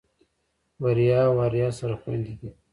[0.81, 2.49] بريا او آريا سره خويندې دي.